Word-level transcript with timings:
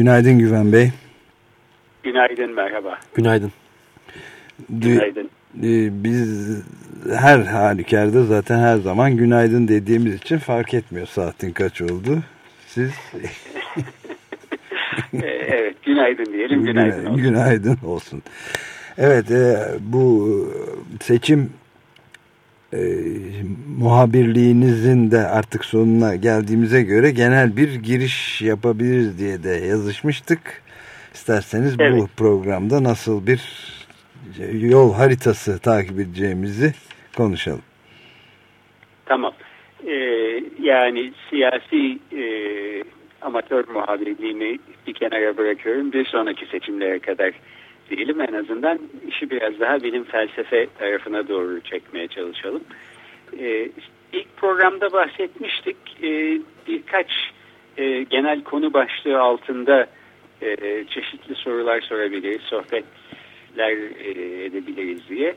Günaydın 0.00 0.38
Güven 0.38 0.72
Bey. 0.72 0.90
Günaydın, 2.02 2.54
merhaba. 2.54 2.98
Günaydın. 3.14 3.52
Günaydın. 4.70 5.30
E, 5.62 6.04
biz 6.04 6.62
her 7.16 7.38
halükarda 7.38 8.24
zaten 8.24 8.58
her 8.58 8.76
zaman 8.76 9.16
günaydın 9.16 9.68
dediğimiz 9.68 10.14
için 10.14 10.38
fark 10.38 10.74
etmiyor 10.74 11.06
saatin 11.06 11.52
kaç 11.52 11.82
oldu. 11.82 12.18
Siz... 12.66 12.90
evet, 15.22 15.76
günaydın 15.82 16.32
diyelim, 16.32 16.64
günaydın 16.64 17.06
olsun. 17.06 17.22
Günaydın 17.22 17.78
olsun. 17.84 18.22
Evet, 18.98 19.30
e, 19.30 19.68
bu 19.80 20.36
seçim 21.00 21.50
e, 22.72 22.78
muhabirliğinizin 23.78 25.10
de 25.10 25.18
artık 25.18 25.64
sonuna 25.64 26.14
geldiğimize 26.14 26.82
göre 26.82 27.10
genel 27.10 27.56
bir 27.56 27.74
giriş 27.74 28.42
yapabiliriz 28.42 29.18
diye 29.18 29.42
de 29.42 29.66
yazışmıştık. 29.66 30.62
İsterseniz 31.14 31.76
evet. 31.78 32.00
bu 32.00 32.06
programda 32.16 32.84
nasıl 32.84 33.26
bir 33.26 33.40
yol 34.52 34.94
haritası 34.94 35.58
takip 35.58 36.00
edeceğimizi 36.00 36.74
konuşalım. 37.16 37.62
Tamam. 39.06 39.32
Ee, 39.86 39.94
yani 40.62 41.12
siyasi 41.30 41.98
e, 42.12 42.22
amatör 43.22 43.68
muhabirliğimi 43.68 44.58
bir 44.86 44.94
kenara 44.94 45.36
bırakıyorum. 45.36 45.92
Bir 45.92 46.04
sonraki 46.04 46.46
seçimlere 46.46 46.98
kadar 46.98 47.32
diyelim 47.90 48.20
en 48.20 48.32
azından 48.32 48.78
işi 49.08 49.30
biraz 49.30 49.60
daha 49.60 49.82
bilim 49.82 50.04
felsefe 50.04 50.66
tarafına 50.78 51.28
doğru 51.28 51.60
çekmeye 51.60 52.08
çalışalım. 52.08 52.62
Ee, 53.38 53.68
ilk 54.12 54.36
programda 54.36 54.92
bahsetmiştik. 54.92 55.76
Ee, 56.02 56.40
birkaç 56.68 57.10
e, 57.76 58.02
genel 58.02 58.42
konu 58.42 58.72
başlığı 58.72 59.20
altında 59.20 59.86
e, 60.42 60.56
çeşitli 60.88 61.34
sorular 61.34 61.80
sorabiliriz, 61.80 62.40
sohbetler 62.40 63.76
e, 64.04 64.44
edebiliriz 64.44 65.08
diye. 65.08 65.34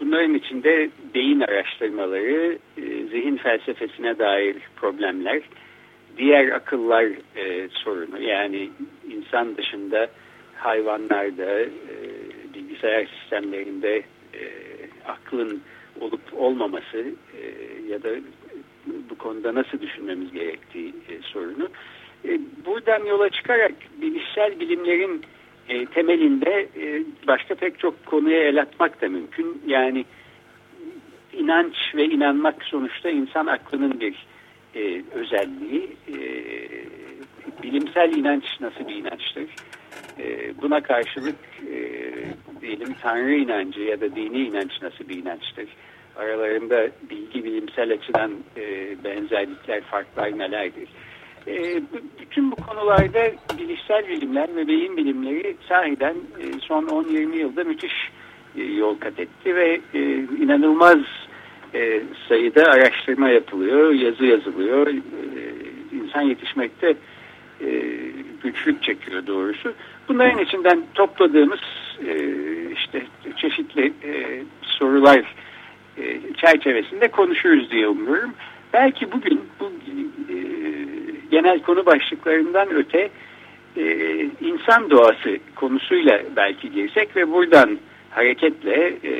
Bunların 0.00 0.34
içinde 0.34 0.90
beyin 1.14 1.40
araştırmaları, 1.40 2.58
e, 2.76 2.82
zihin 2.82 3.36
felsefesine 3.36 4.18
dair 4.18 4.56
problemler, 4.76 5.40
diğer 6.18 6.48
akıllar 6.48 7.04
e, 7.36 7.68
sorunu 7.68 8.22
yani 8.22 8.70
insan 9.10 9.56
dışında 9.56 10.08
hayvanlarda, 10.56 11.60
e, 11.60 11.68
bilgisayar 12.54 13.06
sistemlerinde 13.06 13.96
e, 14.34 14.42
aklın 15.06 15.62
olup 16.00 16.20
olmaması 16.36 16.98
e, 17.38 17.42
ya 17.88 18.02
da 18.02 18.08
bu 19.10 19.18
konuda 19.18 19.54
nasıl 19.54 19.80
düşünmemiz 19.80 20.32
gerektiği 20.32 20.88
e, 20.88 21.22
sorunu. 21.22 21.68
E, 22.24 22.40
buradan 22.66 23.04
yola 23.04 23.30
çıkarak 23.30 23.72
bilişsel 24.00 24.60
bilimlerin 24.60 25.22
e, 25.68 25.86
temelinde 25.86 26.68
e, 26.76 27.02
başka 27.26 27.54
pek 27.54 27.78
çok 27.78 28.06
konuya 28.06 28.42
el 28.42 28.60
atmak 28.60 29.02
da 29.02 29.08
mümkün. 29.08 29.62
Yani 29.66 30.04
inanç 31.32 31.74
ve 31.94 32.04
inanmak 32.04 32.64
sonuçta 32.64 33.10
insan 33.10 33.46
aklının 33.46 34.00
bir 34.00 34.26
e, 34.74 35.02
özelliği. 35.14 35.96
E, 36.08 36.18
bilimsel 37.62 38.12
inanç 38.12 38.44
nasıl 38.60 38.88
bir 38.88 38.94
inançtır? 38.94 39.44
E, 40.18 40.54
buna 40.62 40.80
karşılık 40.80 41.36
e, 41.72 41.78
diyelim 42.60 42.94
Tanrı 43.02 43.34
inancı 43.34 43.80
ya 43.80 44.00
da 44.00 44.16
dini 44.16 44.38
inanç 44.38 44.82
nasıl 44.82 45.08
bir 45.08 45.16
inançtır? 45.16 45.68
Aralarında 46.16 46.88
bilgi 47.10 47.44
bilimsel 47.44 47.92
açıdan 47.92 48.32
e, 48.56 48.96
benzerlikler, 49.04 49.80
farklar 49.80 50.38
nelerdir? 50.38 50.88
E, 51.46 51.82
bütün 52.20 52.50
bu 52.50 52.56
konularda 52.56 53.32
bilişsel 53.58 54.08
bilimler 54.08 54.56
ve 54.56 54.68
beyin 54.68 54.96
bilimleri 54.96 55.56
sahiden 55.68 56.14
e, 56.14 56.60
son 56.60 56.86
10-20 56.86 57.36
yılda 57.36 57.64
müthiş 57.64 58.10
e, 58.56 58.62
yol 58.62 58.98
kat 58.98 59.20
etti 59.20 59.56
ve 59.56 59.80
e, 59.94 60.00
inanılmaz 60.42 60.98
e, 61.74 62.02
sayıda 62.28 62.62
araştırma 62.64 63.28
yapılıyor, 63.28 63.92
yazı 63.92 64.24
yazılıyor. 64.24 64.86
E, 64.86 64.94
insan 65.96 66.22
yetişmekte 66.22 66.94
e, 67.60 67.94
güçlük 68.44 68.82
çekiyor 68.82 69.26
doğrusu. 69.26 69.72
Bunların 70.08 70.38
içinden 70.38 70.82
topladığımız 70.94 71.60
e, 72.06 72.14
işte 72.72 73.02
çeşitli 73.36 73.92
e, 74.04 74.42
sorular 74.62 75.34
e, 75.98 76.20
çerçevesinde 76.36 77.08
konuşuruz 77.08 77.70
diye 77.70 77.88
umuyorum. 77.88 78.34
Belki 78.72 79.12
bugün 79.12 79.40
bu 79.60 79.72
e, 80.28 80.36
genel 81.30 81.62
konu 81.62 81.86
başlıklarından 81.86 82.74
öte 82.74 83.10
e, 83.76 83.84
insan 84.40 84.90
doğası 84.90 85.38
konusuyla 85.54 86.22
belki 86.36 86.72
girsek 86.72 87.16
ve 87.16 87.32
buradan 87.32 87.78
hareketle 88.10 88.96
e, 89.02 89.12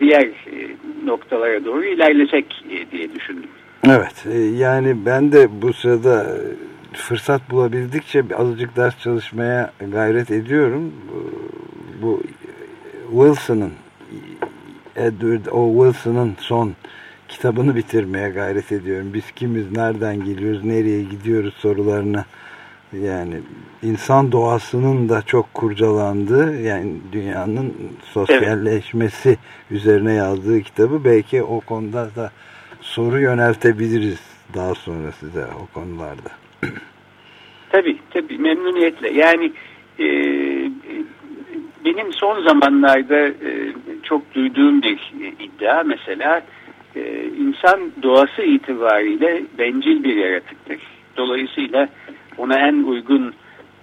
diğer 0.00 0.22
e, 0.22 0.76
noktalara 1.04 1.64
doğru 1.64 1.84
ilerlesek 1.84 2.64
e, 2.70 2.90
diye 2.90 3.14
düşündüm. 3.14 3.50
Evet 3.86 4.26
e, 4.32 4.38
yani 4.38 4.96
ben 5.06 5.32
de 5.32 5.62
bu 5.62 5.72
sırada 5.72 6.36
fırsat 6.92 7.50
bulabildikçe 7.50 8.24
azıcık 8.36 8.76
ders 8.76 8.98
çalışmaya 8.98 9.72
gayret 9.92 10.30
ediyorum. 10.30 10.92
Bu 12.02 12.22
Wilson'ın 13.10 13.72
Edward 14.96 15.46
O. 15.46 15.84
Wilson'ın 15.84 16.36
son 16.38 16.74
kitabını 17.28 17.76
bitirmeye 17.76 18.30
gayret 18.30 18.72
ediyorum. 18.72 19.14
Biz 19.14 19.30
kimiz, 19.30 19.72
nereden 19.72 20.24
geliyoruz, 20.24 20.64
nereye 20.64 21.02
gidiyoruz 21.02 21.54
sorularına 21.54 22.24
yani 22.92 23.40
insan 23.82 24.32
doğasının 24.32 25.08
da 25.08 25.22
çok 25.22 25.54
kurcalandığı 25.54 26.60
yani 26.60 26.92
dünyanın 27.12 27.74
sosyalleşmesi 28.02 29.28
evet. 29.28 29.38
üzerine 29.70 30.12
yazdığı 30.12 30.60
kitabı 30.60 31.04
belki 31.04 31.42
o 31.42 31.60
konuda 31.60 32.10
da 32.16 32.30
soru 32.80 33.20
yöneltebiliriz 33.20 34.20
daha 34.54 34.74
sonra 34.74 35.12
size 35.12 35.46
o 35.46 35.74
konularda. 35.74 36.30
Tabii 37.70 37.96
tabii 38.10 38.38
memnuniyetle. 38.38 39.10
Yani 39.10 39.52
e, 39.98 40.06
benim 41.84 42.12
son 42.12 42.42
zamanlarda 42.42 43.28
e, 43.28 43.72
çok 44.02 44.34
duyduğum 44.34 44.82
bir 44.82 44.98
iddia 45.40 45.82
mesela 45.82 46.42
e, 46.96 47.24
insan 47.38 47.80
doğası 48.02 48.42
itibariyle 48.42 49.42
bencil 49.58 50.04
bir 50.04 50.16
yaratıktır. 50.16 50.78
Dolayısıyla 51.16 51.88
ona 52.38 52.58
en 52.58 52.82
uygun 52.82 53.34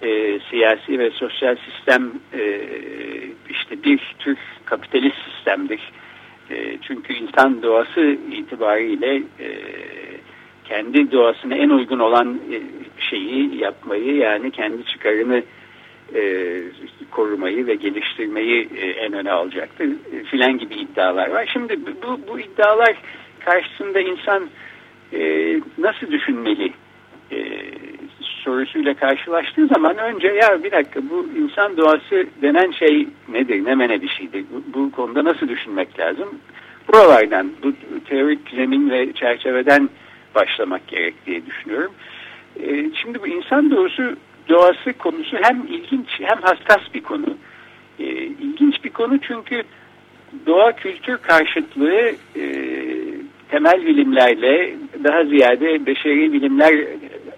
e, 0.02 0.40
siyasi 0.50 1.00
ve 1.00 1.12
sosyal 1.12 1.56
sistem 1.56 2.12
e, 2.34 2.62
işte 3.50 3.84
bir 3.84 4.16
tür 4.20 4.38
kapitalist 4.66 5.18
sistemdir. 5.36 5.92
E, 6.50 6.78
çünkü 6.82 7.14
insan 7.14 7.64
doğası 7.64 8.18
itibariyle 8.32 9.16
e, 9.40 9.50
kendi 10.70 11.12
doğasına 11.12 11.56
en 11.56 11.70
uygun 11.70 12.00
olan 12.00 12.40
e, 12.52 12.58
şeyi 13.10 13.58
yapmayı 13.58 14.16
yani 14.16 14.52
kendi 14.52 14.86
çıkarını 14.86 15.44
e, 16.16 16.62
korumayı 17.12 17.68
ve 17.68 17.76
geliştirmeyi 17.76 18.70
e, 18.76 18.90
en 18.90 19.14
öne 19.14 19.32
alacaktır 19.32 19.86
e, 19.86 20.24
filan 20.24 20.58
gibi 20.58 20.76
iddialar 20.76 21.30
var. 21.30 21.50
Şimdi 21.54 21.80
bu, 21.86 22.20
bu 22.28 22.40
iddialar 22.40 22.96
karşısında 23.40 24.00
insan 24.00 24.50
e, 25.14 25.54
nasıl 25.78 26.12
düşünmeli 26.12 26.74
e, 27.32 27.38
sorusuyla 28.20 28.94
karşılaştığı 28.94 29.68
zaman 29.68 29.98
önce 29.98 30.28
ya 30.28 30.64
bir 30.64 30.72
dakika 30.72 31.00
bu 31.10 31.28
insan 31.38 31.78
doğası 31.78 32.28
denen 32.42 32.72
şey 32.72 33.08
nedir, 33.30 33.66
ne 33.66 33.76
mene 33.76 34.02
bir 34.02 34.10
şeydir, 34.10 34.46
bu, 34.52 34.80
bu 34.80 34.92
konuda 34.92 35.24
nasıl 35.24 35.48
düşünmek 35.48 36.00
lazım? 36.00 36.40
Buralardan, 36.88 37.52
bu 37.64 37.74
teorik 38.06 38.40
zemin 38.56 38.90
ve 38.90 39.14
çerçeveden 39.14 39.90
başlamak 40.38 40.88
gerek 40.88 41.26
diye 41.26 41.46
düşünüyorum. 41.46 41.92
E, 42.60 42.92
şimdi 43.02 43.22
bu 43.22 43.28
insan 43.28 43.72
doğası, 43.72 44.18
doğası 44.50 44.94
konusu 44.94 45.38
hem 45.42 45.68
ilginç 45.70 46.08
hem 46.20 46.42
hassas 46.42 46.94
bir 46.94 47.04
konu. 47.04 47.38
E, 48.00 48.06
ilginç 48.44 48.84
bir 48.84 48.90
konu 48.90 49.20
çünkü 49.22 49.64
doğa 50.46 50.72
kültür 50.72 51.18
karşıtlığı 51.18 52.12
e, 52.36 52.44
temel 53.50 53.86
bilimlerle 53.86 54.76
daha 55.04 55.26
ziyade 55.26 55.86
beşeri 55.86 56.34
bilimler 56.34 56.88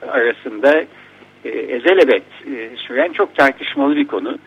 arasında 0.07 0.84
e, 1.46 1.50
ezelebet 1.50 2.24
e, 2.56 2.69
süren 2.78 3.12
çok 3.13 3.36
tartışmalı 3.36 3.96
bir 3.96 4.07
konu. 4.07 4.38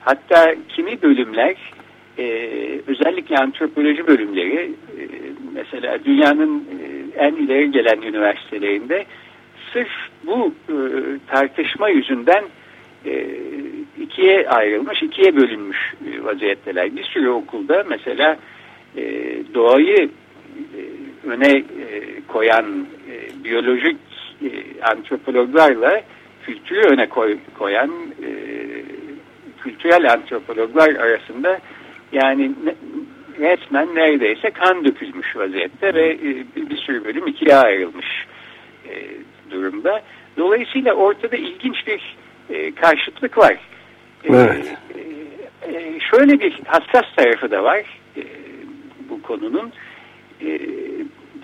Hatta 0.00 0.54
kimi 0.68 1.02
bölümler 1.02 1.56
e, 2.22 2.80
özellikle 2.86 3.36
antropoloji 3.36 4.06
bölümleri 4.06 4.70
e, 4.98 5.02
mesela 5.54 6.04
dünyanın 6.04 6.58
e, 6.58 7.18
en 7.24 7.34
ileri 7.34 7.70
gelen 7.70 8.02
üniversitelerinde 8.02 9.04
sırf 9.72 9.88
bu 10.26 10.54
e, 10.68 10.74
tartışma 11.26 11.88
yüzünden 11.88 12.44
e, 13.06 13.26
ikiye 14.00 14.48
ayrılmış, 14.48 15.02
ikiye 15.02 15.36
bölünmüş 15.36 15.94
e, 16.06 16.24
vaziyetteler. 16.24 16.96
Bir 16.96 17.04
sürü 17.04 17.28
okulda 17.28 17.84
mesela 17.88 18.36
e, 18.96 19.02
doğayı 19.54 20.08
e, 20.76 20.80
öne 21.28 21.50
e, 21.50 21.64
koyan 22.28 22.86
e, 23.10 23.44
biyolojik 23.44 23.96
e, 24.42 24.48
antropologlarla 24.82 26.02
kültürü 26.46 26.80
öne 26.80 27.08
koy, 27.08 27.38
koyan 27.58 27.90
e, 28.22 28.28
kültürel 29.62 30.12
antropologlar 30.12 30.94
arasında 30.94 31.60
yani 32.12 32.52
resmen 33.38 33.94
neredeyse 33.94 34.50
kan 34.50 34.84
dökülmüş 34.84 35.36
vaziyette 35.36 35.94
ve 35.94 36.10
e, 36.10 36.70
bir 36.70 36.76
sürü 36.76 37.04
bölüm 37.04 37.26
ikiye 37.26 37.56
ayrılmış 37.56 38.26
e, 38.88 38.92
durumda. 39.50 40.02
Dolayısıyla 40.36 40.94
ortada 40.94 41.36
ilginç 41.36 41.86
bir 41.86 42.16
e, 42.50 42.74
karşıtlık 42.74 43.38
var. 43.38 43.56
Evet. 44.24 44.74
Şöyle 46.10 46.40
bir 46.40 46.60
hassas 46.66 47.14
tarafı 47.16 47.50
da 47.50 47.64
var 47.64 48.00
bu 49.10 49.22
konunun. 49.22 49.72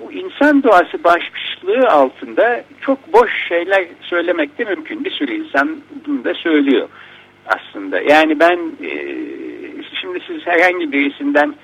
Bu 0.01 0.13
insan 0.13 0.63
doğası 0.63 1.05
başlığı 1.05 1.89
altında 1.89 2.65
çok 2.81 3.13
boş 3.13 3.49
şeyler 3.49 3.87
söylemek 4.01 4.59
de 4.59 4.65
mümkün. 4.65 5.05
Bir 5.05 5.11
sürü 5.11 5.35
insan 5.35 5.77
bunu 6.07 6.25
da 6.25 6.35
söylüyor 6.35 6.89
aslında. 7.47 8.01
Yani 8.01 8.41
ben 8.41 8.59
şimdi 10.09 10.25
siz 10.27 10.47
herhangi 10.47 10.93
birisinden 10.93 11.55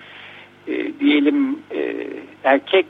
e, 0.69 0.99
diyelim 1.01 1.59
e, 1.75 2.07
erkek 2.45 2.87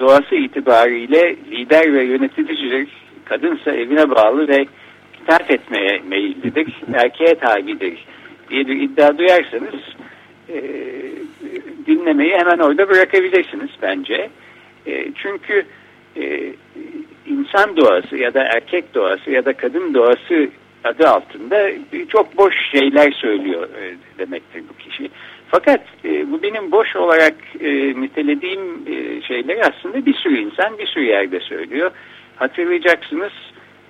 doğası 0.00 0.34
itibariyle 0.34 1.36
lider 1.50 1.92
ve 1.92 2.04
yöneticidir. 2.04 2.88
Kadınsa 3.24 3.72
evine 3.72 4.10
bağlı 4.10 4.48
ve 4.48 4.66
itaat 5.22 5.50
etmeye 5.50 6.02
meyillidir. 6.08 6.82
Erkeğe 6.94 7.34
tabidir 7.34 8.06
diye 8.50 8.66
bir 8.66 8.80
iddia 8.80 9.18
duyarsanız 9.18 9.80
e, 10.48 10.62
dinlemeyi 11.86 12.32
hemen 12.32 12.58
orada 12.58 12.88
bırakabilirsiniz 12.88 13.70
bence. 13.82 14.30
E, 14.86 15.12
çünkü 15.14 15.64
e, 16.16 16.52
insan 17.26 17.76
doğası 17.76 18.16
ya 18.16 18.34
da 18.34 18.44
erkek 18.44 18.94
doğası 18.94 19.30
ya 19.30 19.44
da 19.44 19.52
kadın 19.52 19.94
doğası 19.94 20.48
adı 20.84 21.08
altında 21.08 21.70
çok 22.08 22.38
boş 22.38 22.54
şeyler 22.70 23.12
söylüyor 23.12 23.68
e, 23.82 23.94
demektir 24.18 24.62
bu 24.68 24.76
kişi. 24.76 25.10
Fakat 25.48 25.80
e, 26.04 26.32
bu 26.32 26.42
benim 26.42 26.72
boş 26.72 26.96
olarak 26.96 27.34
e, 27.60 27.70
nitelediğim 28.00 28.60
e, 28.86 29.22
şeyleri 29.22 29.62
aslında 29.64 30.06
bir 30.06 30.14
sürü 30.14 30.38
insan 30.38 30.78
bir 30.78 30.86
sürü 30.86 31.04
yerde 31.04 31.40
söylüyor. 31.40 31.90
Hatırlayacaksınız 32.36 33.32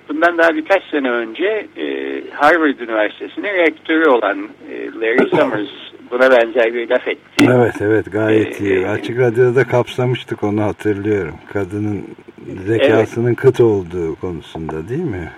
bundan 0.09 0.37
daha 0.37 0.55
birkaç 0.55 0.83
sene 0.83 1.11
önce 1.11 1.67
e, 1.77 1.85
Harvard 2.31 2.79
Üniversitesi'nin 2.79 3.53
rektörü 3.53 4.09
olan 4.09 4.49
e, 4.71 4.85
Larry 4.99 5.29
Summers 5.29 5.69
buna 6.11 6.31
benzer 6.31 6.73
bir 6.73 6.89
laf 6.89 7.07
etti. 7.07 7.47
Evet 7.51 7.75
evet 7.81 8.11
gayet 8.11 8.61
ee, 8.61 8.65
iyi. 8.65 8.87
Açık 8.87 9.19
Radyo'da 9.19 9.63
kapsamıştık 9.63 10.43
onu 10.43 10.61
hatırlıyorum. 10.61 11.35
Kadının 11.53 12.03
zekasının 12.67 13.27
evet. 13.27 13.37
kıt 13.37 13.59
olduğu 13.59 14.15
konusunda 14.15 14.89
değil 14.89 15.03
mi? 15.03 15.31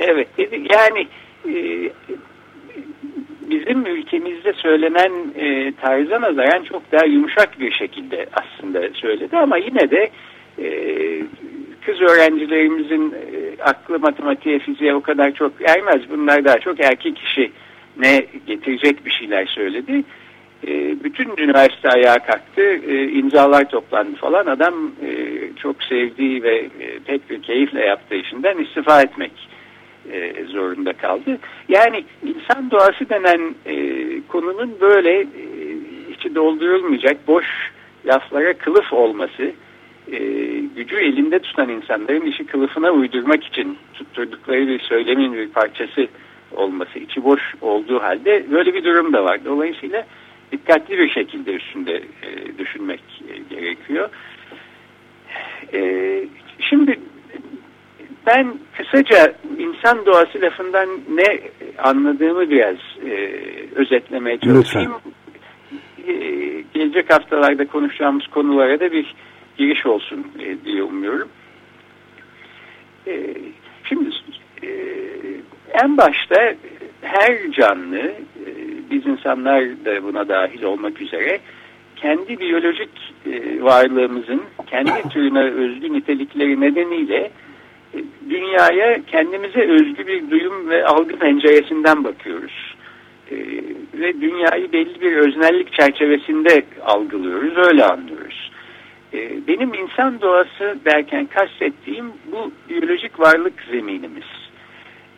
evet 0.00 0.28
yani 0.70 1.06
e, 1.48 1.90
bizim 3.50 3.86
ülkemizde 3.86 4.52
söylenen 4.52 5.12
e, 5.36 5.72
tarza 5.72 6.20
nazaran 6.20 6.62
çok 6.62 6.92
daha 6.92 7.04
yumuşak 7.04 7.60
bir 7.60 7.72
şekilde 7.72 8.26
aslında 8.32 8.88
söyledi 8.94 9.36
ama 9.36 9.56
yine 9.56 9.90
de 9.90 10.10
e, 10.58 10.66
kız 11.86 12.00
öğrencilerimizin 12.00 13.14
e, 13.14 13.62
aklı 13.62 13.98
matematiğe, 13.98 14.58
fiziğe 14.58 14.94
o 14.94 15.00
kadar 15.00 15.34
çok 15.34 15.52
ermez. 15.68 16.02
Bunlar 16.10 16.44
daha 16.44 16.58
çok 16.58 16.80
erkek 16.80 17.18
işi 17.18 17.52
ne 17.96 18.26
getirecek 18.46 19.06
bir 19.06 19.10
şeyler 19.10 19.46
söyledi. 19.46 20.04
E, 20.66 21.04
bütün 21.04 21.36
üniversite 21.36 21.88
ayağa 21.88 22.18
kalktı, 22.18 22.62
e, 22.62 23.08
imzalar 23.08 23.68
toplandı 23.70 24.16
falan. 24.16 24.46
Adam 24.46 24.74
çok 25.62 25.82
sevdiği 25.82 26.42
ve 26.42 26.68
pek 27.06 27.30
bir 27.30 27.42
keyifle 27.42 27.84
yaptığı 27.84 28.14
işinden 28.14 28.58
istifa 28.58 29.02
etmek 29.02 29.32
e, 30.12 30.44
zorunda 30.44 30.92
kaldı. 30.92 31.38
Yani 31.68 32.04
insan 32.22 32.70
doğası 32.70 33.08
denen 33.08 33.54
e, 33.66 33.76
konunun 34.28 34.80
böyle 34.80 35.20
e, 35.20 35.26
içi 36.12 36.34
doldurulmayacak 36.34 37.28
boş 37.28 37.46
laflara 38.06 38.52
kılıf 38.52 38.92
olması, 38.92 39.52
e, 40.12 40.18
gücü 40.76 40.96
elinde 40.96 41.38
tutan 41.38 41.68
insanların 41.68 42.26
işi 42.26 42.46
kılıfına 42.46 42.90
uydurmak 42.90 43.44
için 43.44 43.78
tutturdukları 43.94 44.68
bir 44.68 44.80
söylemin 44.80 45.32
bir 45.32 45.48
parçası 45.48 46.08
olması, 46.52 46.98
içi 46.98 47.24
boş 47.24 47.54
olduğu 47.60 48.02
halde 48.02 48.44
böyle 48.50 48.74
bir 48.74 48.84
durum 48.84 49.12
da 49.12 49.24
var. 49.24 49.44
Dolayısıyla 49.44 50.06
dikkatli 50.52 50.98
bir 50.98 51.10
şekilde 51.10 51.52
üstünde 51.52 51.94
e, 51.96 52.58
düşünmek 52.58 53.00
e, 53.28 53.54
gerekiyor. 53.54 54.08
E, 55.74 55.80
şimdi 56.60 56.98
ben 58.26 58.54
kısaca 58.76 59.34
insan 59.58 60.06
doğası 60.06 60.40
lafından 60.42 60.88
ne 61.10 61.40
anladığımı 61.78 62.50
biraz 62.50 62.76
e, 63.06 63.30
özetlemeye 63.74 64.38
çalışayım. 64.38 64.92
E, 66.08 66.12
gelecek 66.74 67.12
haftalarda 67.12 67.66
konuşacağımız 67.66 68.26
konulara 68.26 68.80
da 68.80 68.92
bir 68.92 69.14
giriş 69.56 69.86
olsun 69.86 70.26
e, 70.38 70.64
diye 70.64 70.82
umuyorum. 70.82 71.28
E, 73.06 73.34
şimdi 73.84 74.10
e, 74.62 74.68
en 75.82 75.96
başta 75.96 76.54
her 77.02 77.50
canlı, 77.52 77.98
e, 77.98 78.50
biz 78.90 79.06
insanlar 79.06 79.64
da 79.84 80.02
buna 80.02 80.28
dahil 80.28 80.62
olmak 80.62 81.00
üzere, 81.00 81.38
kendi 81.96 82.40
biyolojik 82.40 83.14
e, 83.26 83.62
varlığımızın 83.62 84.42
kendi 84.66 85.08
türüne 85.08 85.42
özgü 85.42 85.92
nitelikleri 85.92 86.60
nedeniyle 86.60 87.30
dünyaya 88.30 89.02
kendimize 89.06 89.60
özgü 89.60 90.06
bir 90.06 90.30
duyum 90.30 90.68
ve 90.68 90.84
algı 90.84 91.18
penceresinden 91.18 92.04
bakıyoruz. 92.04 92.76
E, 93.30 93.36
ve 93.94 94.20
dünyayı 94.20 94.72
belli 94.72 95.00
bir 95.00 95.16
öznellik 95.16 95.72
çerçevesinde 95.72 96.62
algılıyoruz, 96.84 97.56
öyle 97.56 97.84
anlıyoruz. 97.84 98.50
E, 99.14 99.46
benim 99.48 99.74
insan 99.74 100.20
doğası 100.20 100.78
derken 100.84 101.26
kastettiğim 101.26 102.06
bu 102.32 102.52
biyolojik 102.68 103.20
varlık 103.20 103.64
zeminimiz. 103.70 104.24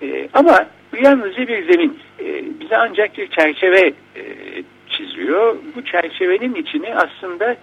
E, 0.02 0.28
ama 0.34 0.66
yalnızca 1.02 1.48
bir 1.48 1.72
zemin. 1.72 1.98
E, 2.20 2.44
bize 2.60 2.76
ancak 2.76 3.18
bir 3.18 3.26
çerçeve 3.26 3.92
e, 4.16 4.24
çiziyor. 4.88 5.56
Bu 5.76 5.84
çerçevenin 5.84 6.54
içini 6.54 6.94
aslında 6.94 7.56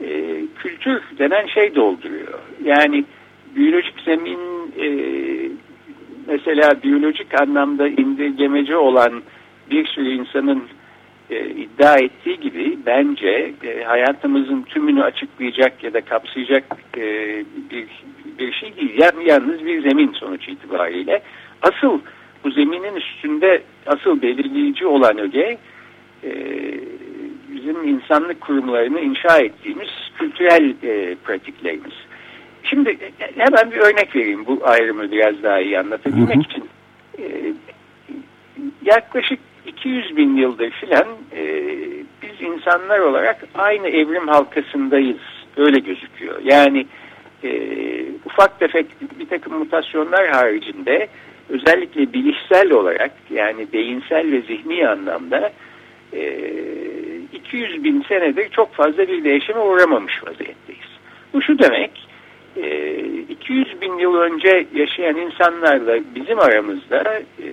e, 0.00 0.40
kültür 0.58 1.02
denen 1.18 1.46
şey 1.46 1.74
dolduruyor. 1.74 2.38
Yani 2.64 3.04
biyolojik 3.56 4.00
zemin 4.04 4.55
e, 4.80 4.88
mesela 6.26 6.82
biyolojik 6.82 7.40
anlamda 7.40 7.88
indirgemeci 7.88 8.76
olan 8.76 9.22
bir 9.70 9.86
sürü 9.86 10.08
insanın 10.08 10.62
e, 11.30 11.46
iddia 11.46 11.96
ettiği 11.96 12.40
gibi 12.40 12.78
bence 12.86 13.52
e, 13.64 13.84
hayatımızın 13.84 14.62
tümünü 14.62 15.02
açıklayacak 15.02 15.84
ya 15.84 15.94
da 15.94 16.00
kapsayacak 16.00 16.64
e, 16.96 17.02
bir, 17.70 17.86
bir 18.38 18.52
şey 18.52 18.76
değil. 18.76 18.94
Yani 18.98 19.28
yalnız 19.28 19.64
bir 19.66 19.82
zemin 19.82 20.12
sonuç 20.12 20.48
itibariyle. 20.48 21.22
Asıl 21.62 22.00
bu 22.44 22.50
zeminin 22.50 22.94
üstünde 22.94 23.62
asıl 23.86 24.22
belirleyici 24.22 24.86
olan 24.86 25.18
öge 25.18 25.58
e, 26.24 26.30
bizim 27.54 27.88
insanlık 27.88 28.40
kurumlarını 28.40 29.00
inşa 29.00 29.38
ettiğimiz 29.38 29.88
kültürel 30.18 30.74
e, 30.82 31.14
pratiklerimiz. 31.14 31.94
Şimdi 32.70 32.90
e, 33.20 33.30
hemen 33.36 33.70
bir 33.70 33.76
örnek 33.76 34.16
vereyim 34.16 34.46
bu 34.46 34.60
ayrımı 34.64 35.12
biraz 35.12 35.42
daha 35.42 35.60
iyi 35.60 35.78
anlatabilmek 35.78 36.36
hı 36.36 36.38
hı. 36.38 36.42
için. 36.42 36.68
E, 37.18 37.24
yaklaşık 38.84 39.38
200 39.66 40.16
bin 40.16 40.36
yıldır 40.36 40.70
filan 40.70 41.06
e, 41.36 41.42
biz 42.22 42.40
insanlar 42.40 42.98
olarak 42.98 43.44
aynı 43.54 43.88
evrim 43.88 44.28
halkasındayız. 44.28 45.18
Öyle 45.56 45.78
gözüküyor. 45.78 46.40
Yani 46.44 46.86
e, 47.44 47.50
ufak 48.24 48.60
tefek 48.60 48.86
bir 49.20 49.28
takım 49.28 49.58
mutasyonlar 49.58 50.28
haricinde 50.28 51.08
özellikle 51.48 52.12
bilişsel 52.12 52.70
olarak 52.70 53.12
yani 53.30 53.66
beyinsel 53.72 54.32
ve 54.32 54.40
zihni 54.40 54.88
anlamda 54.88 55.52
e, 56.12 56.42
200 57.32 57.84
bin 57.84 58.02
senedir 58.02 58.48
çok 58.50 58.74
fazla 58.74 59.08
bir 59.08 59.24
değişime 59.24 59.60
uğramamış 59.60 60.24
vaziyetteyiz. 60.24 60.86
Bu 61.32 61.42
şu 61.42 61.58
demek, 61.58 62.05
200 62.56 63.68
e, 63.68 63.80
bin 63.80 63.98
yıl 63.98 64.14
önce 64.14 64.66
yaşayan 64.74 65.16
insanlarla 65.16 65.98
bizim 66.14 66.38
aramızda 66.38 67.18
e, 67.18 67.46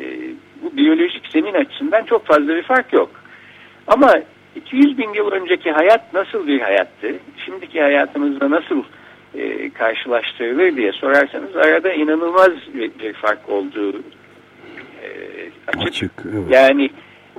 bu 0.61 0.77
biyolojik 0.77 1.27
zemin 1.27 1.53
açısından 1.53 2.03
çok 2.03 2.25
fazla 2.25 2.47
bir 2.47 2.63
fark 2.63 2.93
yok. 2.93 3.09
Ama 3.87 4.13
200 4.55 4.97
bin 4.97 5.13
yıl 5.13 5.31
önceki 5.31 5.71
hayat 5.71 6.13
nasıl 6.13 6.47
bir 6.47 6.61
hayattı? 6.61 7.15
Şimdiki 7.45 7.81
hayatımızda 7.81 8.51
nasıl 8.51 8.83
e, 9.35 9.69
karşılaştırılır 9.69 10.75
diye 10.75 10.91
sorarsanız 10.91 11.55
arada 11.55 11.93
inanılmaz 11.93 12.51
bir, 12.73 12.91
bir 12.99 13.13
fark 13.13 13.49
olduğu 13.49 13.93
e, 15.03 15.09
açık. 15.67 15.87
açık 15.87 16.11
evet. 16.25 16.43
Yani 16.49 16.89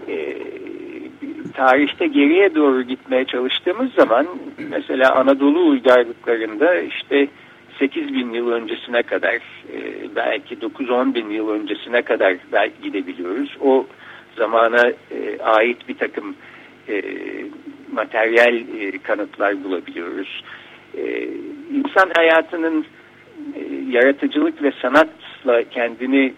e, 0.08 0.36
tarihte 1.54 2.06
geriye 2.06 2.54
doğru 2.54 2.82
gitmeye 2.82 3.24
çalıştığımız 3.24 3.92
zaman 3.92 4.26
mesela 4.70 5.14
Anadolu 5.14 5.66
uygarlıklarında 5.68 6.74
işte 6.80 7.28
8 7.78 8.14
bin 8.14 8.32
yıl 8.32 8.50
öncesine 8.50 9.02
kadar 9.02 9.34
e, 9.34 9.40
belki 10.16 10.54
9-10 10.54 11.14
bin 11.14 11.30
yıl 11.30 11.48
öncesine 11.48 12.02
kadar 12.02 12.36
belki 12.52 12.82
gidebiliyoruz. 12.82 13.56
O 13.60 13.86
zamana 14.36 14.88
e, 14.88 15.38
ait 15.42 15.88
bir 15.88 15.98
takım 15.98 16.34
e, 16.88 17.02
materyal 17.92 18.64
kanıtlar 19.02 19.64
bulabiliyoruz. 19.64 20.44
İnsan 21.74 22.10
hayatının 22.16 22.86
yaratıcılık 23.88 24.62
ve 24.62 24.72
sanatla 24.82 25.62
kendini 25.70 26.32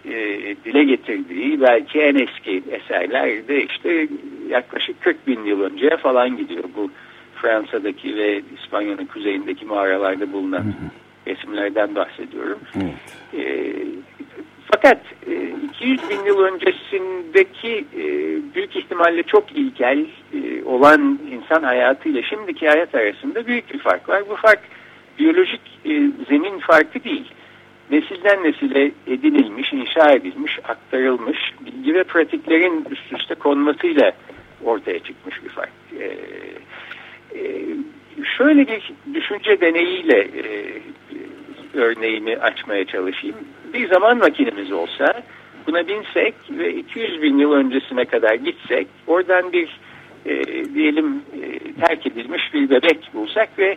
dile 0.64 0.84
getirdiği 0.84 1.60
belki 1.60 2.00
en 2.00 2.14
eski 2.14 2.62
eserlerde 2.70 3.64
işte 3.64 4.08
yaklaşık 4.48 5.02
40 5.02 5.26
bin 5.26 5.44
yıl 5.44 5.60
önceye 5.60 5.96
falan 5.96 6.36
gidiyor. 6.36 6.64
Bu 6.76 6.90
Fransa'daki 7.34 8.16
ve 8.16 8.42
İspanya'nın 8.60 9.06
kuzeyindeki 9.06 9.64
mağaralarda 9.64 10.32
bulunan 10.32 10.74
resimlerden 11.26 11.95
bahsediyorum. 11.95 12.59
Evet. 12.76 12.95
E, 13.47 13.73
fakat 14.73 14.99
e, 15.26 15.54
200 15.75 16.11
bin 16.11 16.25
yıl 16.26 16.38
öncesindeki 16.38 17.85
e, 17.97 18.04
büyük 18.54 18.76
ihtimalle 18.76 19.23
çok 19.23 19.52
ilkel 19.52 20.06
e, 20.35 20.64
olan 20.64 21.21
insan 21.33 21.62
hayatıyla 21.62 22.23
şimdiki 22.23 22.68
hayat 22.68 22.95
arasında 22.95 23.47
büyük 23.47 23.75
bir 23.75 23.78
fark 23.78 24.09
var. 24.09 24.23
Bu 24.30 24.37
fark 24.37 24.61
biyolojik 25.18 25.61
e, 25.85 25.90
zemin 26.28 26.59
farkı 26.59 27.04
değil. 27.04 27.30
Nesilden 27.90 28.42
nesile 28.42 28.90
edinilmiş, 29.06 29.73
inşa 29.73 30.12
edilmiş, 30.12 30.59
aktarılmış 30.64 31.38
bilgi 31.66 31.95
ve 31.95 32.04
pratiklerin 32.04 32.87
üst 32.90 33.12
üste 33.12 33.35
konmasıyla 33.35 34.12
ortaya 34.64 34.99
çıkmış 34.99 35.45
bir 35.45 35.49
fark. 35.49 35.73
E, 36.00 36.04
e, 37.38 37.66
şöyle 38.38 38.66
bir 38.68 38.92
düşünce 39.14 39.61
deneyiyle 39.61 40.18
e, 40.18 40.80
örneğimi 41.76 42.37
açmaya 42.37 42.85
çalışayım. 42.85 43.37
Bir 43.75 43.88
zaman 43.88 44.18
makinemiz 44.18 44.73
olsa 44.73 45.23
buna 45.66 45.88
binsek 45.88 46.35
ve 46.50 46.75
200 46.75 47.23
bin 47.23 47.38
yıl 47.38 47.52
öncesine 47.52 48.04
kadar 48.04 48.35
gitsek 48.35 48.87
oradan 49.06 49.52
bir 49.52 49.80
e, 50.26 50.45
diyelim 50.75 51.23
e, 51.42 51.59
terk 51.80 52.06
edilmiş 52.06 52.54
bir 52.54 52.71
bebek 52.71 53.11
bulsak 53.14 53.59
ve 53.59 53.76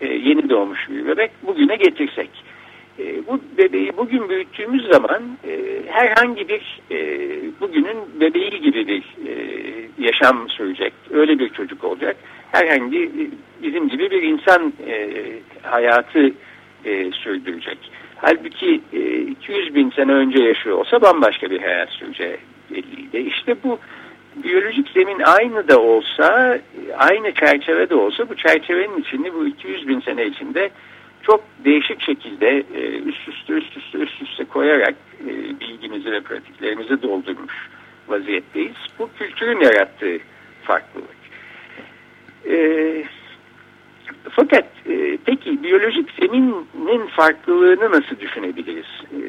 e, 0.00 0.06
yeni 0.08 0.50
doğmuş 0.50 0.90
bir 0.90 1.06
bebek 1.06 1.30
bugüne 1.42 1.76
getirsek. 1.76 2.30
E, 2.98 3.26
bu 3.26 3.40
bebeği 3.58 3.92
bugün 3.96 4.28
büyüttüğümüz 4.28 4.86
zaman 4.86 5.22
e, 5.46 5.82
herhangi 5.86 6.48
bir 6.48 6.80
e, 6.90 6.98
bugünün 7.60 8.20
bebeği 8.20 8.60
gibi 8.60 8.86
bir 8.86 9.02
e, 9.28 9.32
yaşam 9.98 10.48
sürecek. 10.48 10.92
Öyle 11.10 11.38
bir 11.38 11.48
çocuk 11.48 11.84
olacak. 11.84 12.16
Herhangi 12.52 13.10
bizim 13.62 13.88
gibi 13.88 14.10
bir 14.10 14.22
insan 14.22 14.72
e, 14.88 15.08
hayatı 15.62 16.32
e, 16.84 17.10
sürdürecek. 17.10 17.78
Halbuki 18.16 18.80
e, 18.92 19.20
200 19.20 19.74
bin 19.74 19.90
sene 19.90 20.12
önce 20.12 20.42
yaşıyor 20.42 20.78
olsa 20.78 21.02
bambaşka 21.02 21.50
bir 21.50 21.60
hayat 21.60 21.88
belliydi. 22.70 23.18
İşte 23.18 23.56
bu 23.64 23.78
biyolojik 24.36 24.88
zemin 24.88 25.20
aynı 25.20 25.68
da 25.68 25.78
olsa, 25.78 26.58
aynı 26.96 27.34
çerçevede 27.34 27.94
olsa 27.94 28.28
bu 28.28 28.36
çerçevenin 28.36 29.00
içinde 29.00 29.34
bu 29.34 29.46
200 29.46 29.88
bin 29.88 30.00
sene 30.00 30.26
içinde 30.26 30.70
çok 31.22 31.44
değişik 31.64 32.02
şekilde 32.02 32.64
e, 32.74 32.98
üst 32.98 33.28
üste 33.28 33.52
üst 33.52 33.76
üste 33.76 33.98
üst 33.98 34.22
üste 34.22 34.44
koyarak 34.44 34.94
e, 35.20 35.60
bilgimizi 35.60 36.12
ve 36.12 36.20
pratiklerimizi 36.20 37.02
doldurmuş 37.02 37.54
vaziyetteyiz. 38.08 38.76
Bu 38.98 39.10
kültürün 39.18 39.60
yarattığı 39.60 40.18
farklılık. 40.62 41.22
E, 42.48 42.56
fakat 44.30 44.64
e, 44.88 45.18
peki 45.24 45.62
biyolojik 45.62 46.10
zeminin 46.20 47.06
farklılığını 47.06 47.90
nasıl 47.90 48.20
düşünebiliriz? 48.20 48.86
E, 49.12 49.20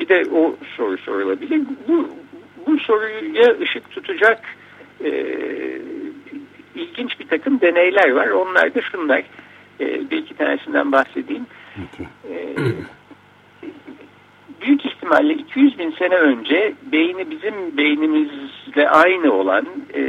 bir 0.00 0.08
de 0.08 0.24
o 0.34 0.56
soru 0.76 0.98
sorulabilir. 0.98 1.62
Bu, 1.88 2.08
bu 2.66 2.78
soruya 2.78 3.58
ışık 3.60 3.90
tutacak 3.90 4.40
e, 5.04 5.10
ilginç 6.74 7.20
bir 7.20 7.28
takım 7.28 7.60
deneyler 7.60 8.10
var. 8.10 8.28
Onlar 8.28 8.74
da 8.74 8.82
şunlar. 8.82 9.22
E, 9.80 10.10
bir 10.10 10.16
iki 10.16 10.34
tanesinden 10.34 10.92
bahsedeyim. 10.92 11.46
E, 12.30 12.56
büyük 14.60 14.86
ihtimalle 14.86 15.34
200 15.34 15.78
bin 15.78 15.90
sene 15.90 16.14
önce 16.14 16.74
beyni 16.92 17.30
bizim 17.30 17.76
beynimizle 17.76 18.88
aynı 18.88 19.32
olan 19.32 19.66
e, 19.94 20.02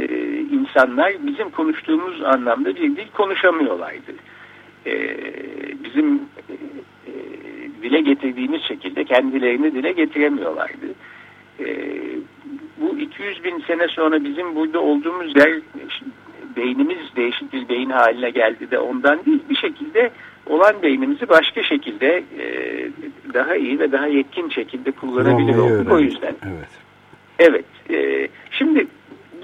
insanlar 0.52 1.12
bizim 1.26 1.50
konuştuğumuz 1.50 2.22
anlamda 2.22 2.76
bir 2.76 2.96
dil 2.96 3.08
konuşamıyorlardı. 3.12 4.14
E, 4.86 4.94
bizim 5.84 6.14
e, 6.48 7.12
dile 7.82 8.00
getirdiğimiz 8.00 8.62
şekilde 8.62 9.04
kendilerini 9.04 9.74
dile 9.74 9.92
getiremiyorlardı. 9.92 10.86
E, 11.60 11.66
bu 12.80 12.98
200 12.98 13.44
bin 13.44 13.60
sene 13.60 13.88
sonra 13.88 14.24
bizim 14.24 14.54
burada 14.54 14.80
olduğumuz 14.80 15.36
yer 15.36 15.60
beynimiz 16.56 17.16
değişik 17.16 17.52
bir 17.52 17.68
beyin 17.68 17.90
haline 17.90 18.30
geldi 18.30 18.70
de 18.70 18.78
ondan 18.78 19.24
değil 19.26 19.40
bir 19.50 19.56
şekilde 19.56 20.10
olan 20.46 20.82
beynimizi 20.82 21.28
başka 21.28 21.62
şekilde 21.62 22.24
e, 22.38 22.44
daha 23.34 23.56
iyi 23.56 23.78
ve 23.78 23.92
daha 23.92 24.06
yetkin 24.06 24.48
şekilde 24.48 24.90
kullanabilir 24.90 25.58
olduk 25.58 25.92
o 25.92 25.98
yüzden. 25.98 26.34
Evet. 26.46 26.68
Evet. 27.38 27.64
E, 27.90 28.28
şimdi 28.50 28.86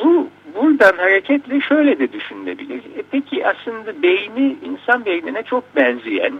bu 0.04 0.28
buradan 0.54 0.96
hareketle 0.96 1.60
şöyle 1.60 1.98
de 1.98 2.12
düşünülebilir. 2.12 2.78
E, 2.78 3.02
peki 3.10 3.46
aslında 3.46 4.02
beyni 4.02 4.56
insan 4.64 5.04
beynine 5.04 5.42
çok 5.42 5.76
benzeyen 5.76 6.32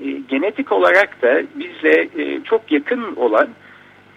e, 0.00 0.10
genetik 0.10 0.72
olarak 0.72 1.22
da 1.22 1.42
bizle 1.54 2.08
e, 2.18 2.44
çok 2.44 2.72
yakın 2.72 3.16
olan 3.16 3.48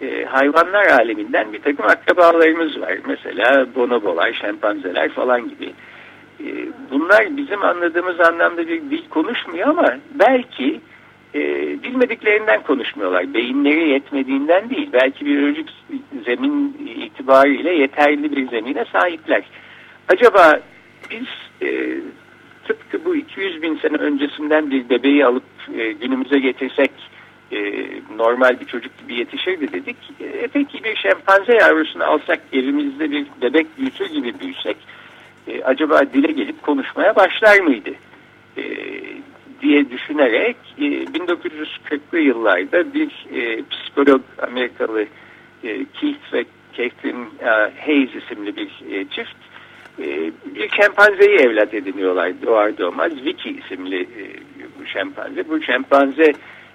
e, 0.00 0.24
hayvanlar 0.24 0.86
aleminden 0.86 1.52
bir 1.52 1.62
takım 1.62 1.86
akrabalarımız 1.86 2.80
var. 2.80 2.98
Mesela 3.06 3.66
bonobolar, 3.74 4.32
şempanzeler 4.32 5.08
falan 5.08 5.48
gibi. 5.48 5.72
E, 6.40 6.46
bunlar 6.90 7.36
bizim 7.36 7.62
anladığımız 7.62 8.20
anlamda 8.20 8.68
bir 8.68 8.80
dil 8.80 9.08
konuşmuyor 9.08 9.68
ama 9.68 9.94
belki 10.14 10.80
e, 11.34 11.40
bilmediklerinden 11.82 12.62
konuşmuyorlar. 12.62 13.34
Beyinleri 13.34 13.88
yetmediğinden 13.88 14.70
değil. 14.70 14.88
Belki 14.92 15.26
biyolojik 15.26 15.70
zemin 16.24 16.76
itibariyle 16.96 17.74
yeterli 17.74 18.36
bir 18.36 18.48
zemine 18.48 18.84
sahipler. 18.92 19.42
Acaba 20.08 20.60
biz 21.10 21.26
e, 21.62 21.96
tıpkı 22.64 23.04
bu 23.04 23.16
200 23.16 23.62
bin 23.62 23.76
sene 23.76 23.96
öncesinden 23.96 24.70
bir 24.70 24.88
bebeği 24.88 25.26
alıp 25.26 25.44
e, 25.78 25.92
günümüze 25.92 26.38
getirsek 26.38 26.90
e, 27.52 27.86
normal 28.16 28.60
bir 28.60 28.66
çocuk 28.66 28.98
gibi 28.98 29.14
yetişirdi 29.14 29.72
dedik. 29.72 29.96
E, 30.20 30.48
peki 30.52 30.84
bir 30.84 30.96
şempanze 30.96 31.54
yavrusunu 31.54 32.04
alsak 32.04 32.40
evimizde 32.52 33.10
bir 33.10 33.26
bebek 33.42 33.78
büyütür 33.78 34.06
gibi 34.06 34.40
büyüsek 34.40 34.76
e, 35.48 35.62
acaba 35.64 36.00
dile 36.14 36.32
gelip 36.32 36.62
konuşmaya 36.62 37.16
başlar 37.16 37.60
mıydı? 37.60 37.90
E, 38.56 38.62
diye 39.62 39.90
düşünerek 39.90 40.56
e, 40.78 40.82
1940'lı 40.82 42.18
yıllarda 42.18 42.94
bir 42.94 43.26
e, 43.34 43.62
psikolog 43.70 44.22
Amerikalı 44.42 45.06
e, 45.64 45.86
Keith 46.00 46.32
ve 46.32 46.44
e, 46.78 46.90
Hayes 47.86 48.10
isimli 48.14 48.56
bir 48.56 48.70
e, 48.90 49.04
çift 49.04 49.36
e, 49.98 50.32
bir 50.54 50.68
şempanzeyi 50.68 51.38
evlat 51.38 51.74
ediniyorlar 51.74 52.32
doğar 52.46 52.78
doğmaz. 52.78 53.12
Vicky 53.24 53.58
isimli 53.58 54.00
e, 54.02 54.24
bu 54.80 54.86
şempanze. 54.86 55.48
Bu 55.48 55.62
şempanze 55.62 56.32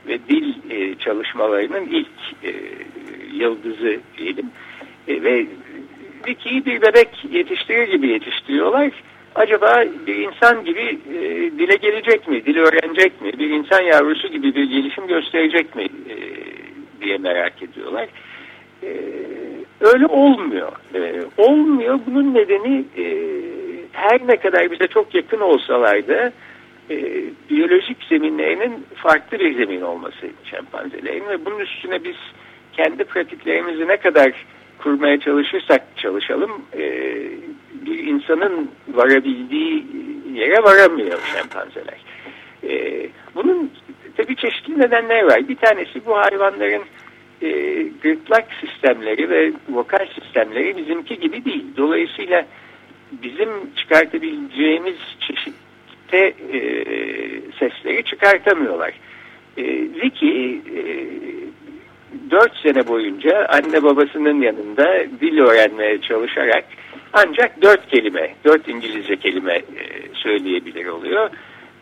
ve 0.08 0.20
dil 0.30 0.54
e, 0.70 0.96
çalışmalarının 0.96 1.86
ilk 1.86 2.44
e, 2.44 2.54
yıldızı 3.34 4.00
diyelim. 4.18 4.52
E, 5.08 5.24
ve 5.24 5.46
Vicky'yi 6.28 6.66
bir 6.66 6.82
bebek 6.82 7.26
yetiştirir 7.32 7.88
gibi 7.88 8.08
yetiştiriyorlar. 8.08 8.92
Acaba 9.38 9.84
bir 10.08 10.16
insan 10.16 10.66
gibi 10.66 11.00
e, 11.10 11.20
dile 11.60 11.76
gelecek 11.76 12.28
mi, 12.28 12.46
dil 12.46 12.58
öğrenecek 12.58 13.22
mi, 13.22 13.34
bir 13.40 13.50
insan 13.50 13.82
yavrusu 13.82 14.28
gibi 14.28 14.56
bir 14.56 14.64
gelişim 14.64 15.08
gösterecek 15.08 15.76
mi 15.76 15.84
e, 15.84 16.16
diye 17.02 17.18
merak 17.18 17.64
ediyorlar. 17.64 18.08
E, 18.84 18.90
öyle 19.82 20.06
olmuyor. 20.06 20.72
E, 20.96 21.22
olmuyor. 21.38 22.00
Bunun 22.08 22.34
nedeni 22.34 22.86
e, 22.98 23.06
her 23.92 24.28
ne 24.28 24.38
kadar 24.38 24.72
bize 24.72 24.88
çok 24.88 25.16
yakın 25.16 25.40
olsalar 25.40 26.08
da 26.08 26.32
e, 26.90 27.24
biyolojik 27.50 28.04
zeminlerinin 28.10 28.86
farklı 28.96 29.40
bir 29.40 29.58
zemin 29.58 29.82
olması 29.82 30.28
şempanzelerin 30.44 31.30
ve 31.30 31.46
bunun 31.46 31.60
üstüne 31.60 32.04
biz 32.04 32.18
kendi 32.74 33.04
pratiklerimizi 33.04 33.88
ne 33.88 33.98
kadar 33.98 34.32
kurmaya 34.78 35.20
çalışırsak 35.20 35.84
çalışalım 35.98 36.62
e, 36.78 37.14
bir 37.86 38.08
insanın 38.08 38.72
varabildiği 38.88 39.86
yere 40.34 40.64
varamıyor 40.64 41.20
şempanzeler. 41.36 42.00
E, 42.64 43.08
bunun 43.36 43.72
tabii 44.18 44.36
çeşitli 44.36 44.80
nedenler 44.80 45.24
var. 45.24 45.48
Bir 45.48 45.56
tanesi 45.56 46.06
bu 46.06 46.18
hayvanların 46.18 46.84
e, 47.42 47.82
gırtlak 48.02 48.48
sistemleri 48.62 49.30
ve 49.30 49.52
vokal 49.70 50.08
sistemleri 50.20 50.78
bizimki 50.78 51.20
gibi 51.20 51.46
değil. 51.46 51.66
Dolayısıyla 51.78 52.46
bizim 53.12 53.50
çıkartabileceğimiz 53.76 54.98
çeşitte 55.20 56.34
e, 56.54 56.60
sesleri 57.60 58.04
çıkartamıyorlar. 58.04 58.94
E, 59.58 59.64
Vicky 60.02 60.56
e, 60.56 61.08
4 62.32 62.58
sene 62.58 62.88
boyunca 62.88 63.48
anne 63.50 63.84
babasının 63.84 64.42
yanında 64.42 65.04
dil 65.22 65.40
öğrenmeye 65.40 66.02
çalışarak 66.02 66.66
ancak 67.14 67.62
dört 67.62 67.88
kelime, 67.88 68.34
dört 68.46 68.68
İngilizce 68.68 69.16
kelime 69.16 69.54
e, 69.54 69.64
söyleyebilir 70.14 70.86
oluyor. 70.86 71.30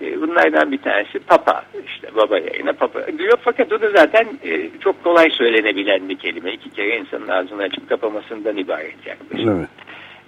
E, 0.02 0.22
bunlardan 0.22 0.72
bir 0.72 0.78
tanesi 0.78 1.20
papa, 1.20 1.64
işte 1.86 2.16
baba 2.16 2.38
yerine 2.38 2.72
papa 2.72 3.08
diyor. 3.18 3.38
Fakat 3.42 3.74
o 3.74 3.82
da 3.82 3.92
zaten 3.92 4.28
e, 4.44 4.70
çok 4.80 5.04
kolay 5.04 5.30
söylenebilen 5.30 6.10
bir 6.10 6.18
kelime. 6.18 6.54
İki 6.54 6.70
kere 6.70 6.98
insanın 6.98 7.28
ağzını 7.28 7.64
açıp 7.64 7.90
kapamasından 7.90 8.58
ibaret 8.58 9.08
yaklaşık. 9.08 9.48
Evet. 9.48 9.70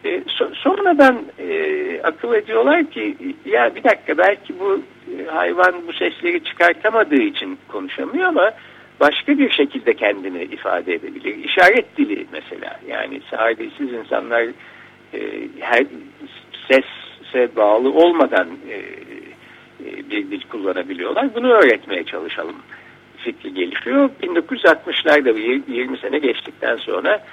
E, 0.05 0.23
so 0.27 0.49
sonradan 0.53 1.17
e, 1.39 2.01
akıl 2.03 2.33
ediyorlar 2.33 2.89
ki 2.91 3.17
ya 3.45 3.75
bir 3.75 3.83
dakika 3.83 4.17
belki 4.17 4.59
bu 4.59 4.81
e, 5.17 5.25
hayvan 5.25 5.73
bu 5.87 5.93
sesleri 5.93 6.43
çıkartamadığı 6.43 7.21
için 7.21 7.59
konuşamıyor 7.67 8.27
ama 8.27 8.51
başka 8.99 9.37
bir 9.37 9.49
şekilde 9.49 9.93
kendini 9.93 10.43
ifade 10.43 10.93
edebilir. 10.93 11.35
İşaret 11.43 11.97
dili 11.97 12.25
mesela 12.31 12.79
yani 12.87 13.21
sahibesiz 13.31 13.93
insanlar 13.93 14.45
e, 15.13 15.19
her 15.59 15.85
sese 16.67 17.55
bağlı 17.55 17.93
olmadan 17.93 18.47
e, 18.69 18.75
e, 19.85 20.09
bir 20.09 20.31
dil 20.31 20.41
kullanabiliyorlar. 20.49 21.35
Bunu 21.35 21.51
öğretmeye 21.51 22.03
çalışalım 22.03 22.55
fikri 23.17 23.53
gelişiyor. 23.53 24.09
1960'larda 24.23 25.61
20 25.67 25.97
sene 25.97 26.19
geçtikten 26.19 26.75
sonra 26.75 27.23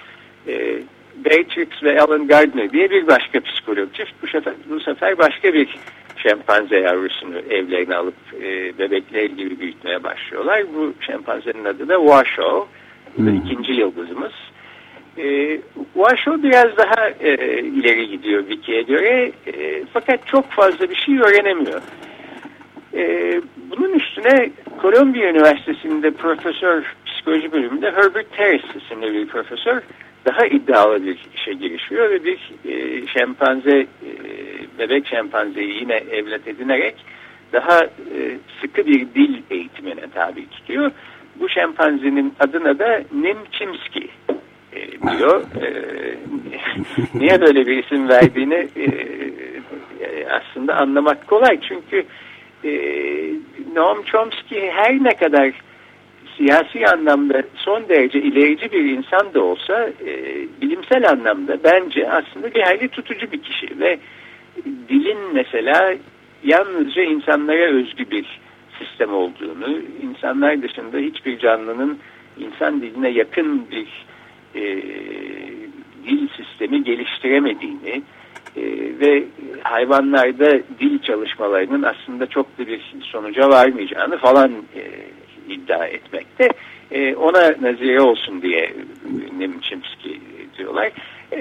e, 0.49 0.79
Beatrix 1.25 1.69
ve 1.83 2.01
Alan 2.01 2.27
Gardner 2.27 2.73
diye 2.73 2.91
bir 2.91 3.07
başka 3.07 3.41
psikolog 3.41 3.95
çift 3.95 4.13
bu 4.23 4.27
sefer, 4.27 4.55
bu 4.71 4.81
sefer 4.81 5.19
başka 5.19 5.55
bir 5.55 5.69
şempanze 6.17 6.79
yavrusunu 6.81 7.39
evlerine 7.39 7.97
alıp 7.97 8.15
e, 8.43 8.79
bebekler 8.79 9.25
gibi 9.25 9.61
büyütmeye 9.61 10.03
başlıyorlar. 10.03 10.63
Bu 10.75 10.95
şempanzenin 11.01 11.65
adı 11.65 11.89
da 11.89 11.99
Washoe. 11.99 12.67
Hmm. 13.17 13.37
ikinci 13.37 13.73
yıldızımız. 13.73 14.33
E, 15.19 15.61
biraz 16.43 16.77
daha 16.77 17.11
e, 17.21 17.35
ileri 17.59 18.09
gidiyor 18.09 18.49
Vicky'ye 18.49 18.83
göre 18.83 19.33
e, 19.47 19.85
fakat 19.93 20.27
çok 20.27 20.51
fazla 20.51 20.91
bir 20.91 20.97
şey 20.97 21.19
öğrenemiyor. 21.19 21.83
E, 22.95 23.33
bunun 23.71 23.93
üstüne 23.93 24.51
Columbia 24.83 25.31
Üniversitesi'nde 25.31 26.11
profesör 26.11 26.95
psikoloji 27.07 27.53
bölümünde 27.53 27.91
Herbert 27.91 28.37
Terrace 28.37 28.67
isimli 28.75 29.15
bir 29.15 29.27
profesör 29.27 29.83
daha 30.25 30.47
iddialı 30.47 31.07
bir 31.07 31.19
işe 31.37 31.53
girişiyor 31.53 32.11
ve 32.11 32.25
bir 32.25 32.53
e, 32.65 33.07
şempanze 33.07 33.79
e, 33.79 34.11
bebek 34.79 35.07
şempanzeyi 35.07 35.81
yine 35.81 35.95
evlat 35.95 36.49
edinerek 36.49 36.95
daha 37.53 37.85
e, 37.85 38.39
sıkı 38.61 38.87
bir 38.87 39.01
dil 39.15 39.43
eğitimine 39.51 40.11
tabi 40.15 40.51
tutuyor. 40.51 40.91
Bu 41.41 41.49
şempanzenin 41.49 42.35
adına 42.41 42.79
da 42.79 43.03
Nemchimski 43.13 44.09
e, 44.31 44.35
diyor. 45.19 45.45
E, 45.63 45.69
niye 47.15 47.41
böyle 47.41 47.67
bir 47.67 47.85
isim 47.85 48.09
verdiğini 48.09 48.69
e, 48.77 48.85
e, 50.05 50.27
aslında 50.31 50.77
anlamak 50.77 51.27
kolay. 51.27 51.61
Çünkü 51.69 52.05
e, 52.65 52.71
Noam 53.75 54.03
Chomsky 54.03 54.71
her 54.71 55.05
ne 55.05 55.17
kadar 55.17 55.53
siyasi 56.37 56.87
anlamda 56.87 57.43
son 57.55 57.89
derece 57.89 58.19
ilerici 58.19 58.73
bir 58.73 58.85
insan 58.85 59.35
da 59.35 59.45
olsa 59.45 59.91
e, 60.07 60.13
bilimsel 60.63 61.11
anlamda 61.11 61.59
bence 61.65 62.11
aslında 62.11 62.55
bir 62.55 62.63
hayli 62.63 62.89
tutucu 62.89 63.33
bir 63.33 63.43
kişi 63.43 63.81
ve 63.81 63.99
dilin 64.89 65.19
mesela 65.35 65.95
yalnızca 66.45 67.03
insanlara 67.03 67.65
özgü 67.65 68.11
bir 68.11 68.41
sistem 68.79 69.15
olduğunu, 69.15 69.79
insanlar 70.03 70.63
dışında 70.63 70.99
hiçbir 70.99 71.39
canlının 71.39 71.99
insan 72.39 72.83
diline 72.83 73.09
yakın 73.09 73.71
bir 73.71 73.89
e, 74.55 74.63
dil 76.07 76.29
sistemi 76.37 76.85
geliştiremediğini 76.85 78.03
e, 78.57 78.63
ve 79.01 79.25
hayvanlarda 79.63 80.59
dil 80.81 80.99
çalışmalarının 81.03 81.83
aslında 81.83 82.27
çok 82.27 82.59
da 82.59 82.67
bir 82.67 82.95
sonuca 83.03 83.49
varmayacağını 83.49 84.19
falan 84.19 84.53
e, 84.53 84.83
iddia 85.53 85.87
etmekte. 85.87 86.49
E, 86.91 87.15
ona 87.15 87.55
nazire 87.61 88.01
olsun 88.01 88.43
diye 88.43 88.73
Nemçimski 89.39 90.21
diyorlar. 90.59 90.91
E, 91.33 91.41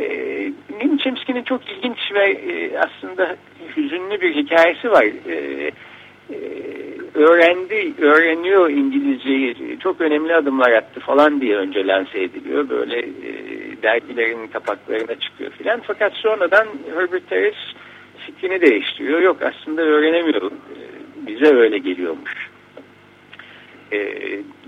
Nemçimski'nin 0.81 1.43
çok 1.43 1.61
ilginç 1.71 2.11
ve 2.13 2.31
e, 2.31 2.77
aslında 2.77 3.35
hüzünlü 3.77 4.21
bir 4.21 4.35
hikayesi 4.35 4.91
var. 4.91 5.05
E, 5.29 5.71
e, 6.29 6.37
öğrendi, 7.15 7.93
öğreniyor 8.01 8.69
İngilizceyi, 8.69 9.79
çok 9.79 10.01
önemli 10.01 10.35
adımlar 10.35 10.71
attı 10.71 10.99
falan 10.99 11.41
diye 11.41 11.57
önce 11.57 11.87
lanse 11.87 12.23
ediliyor. 12.23 12.69
Böyle 12.69 12.99
e, 12.99 13.31
dergilerin 13.83 14.47
kapaklarına 14.47 15.15
çıkıyor 15.19 15.51
filan. 15.51 15.81
Fakat 15.87 16.13
sonradan 16.13 16.67
Herbert 16.95 17.29
Terrace 17.29 17.57
fikrini 18.25 18.61
değiştiriyor. 18.61 19.21
Yok 19.21 19.37
aslında 19.41 19.81
öğrenemiyor. 19.81 20.51
E, 20.51 20.51
bize 21.27 21.55
öyle 21.55 21.77
geliyormuş 21.77 22.49
e, 23.93 23.99